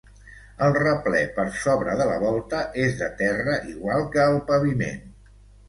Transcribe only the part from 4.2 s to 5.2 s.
el paviment.